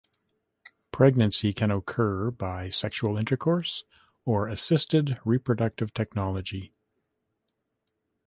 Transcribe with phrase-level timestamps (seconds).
[0.91, 3.83] Pregnancy can occur by sexual intercourse
[4.25, 6.73] or assisted reproductive technology.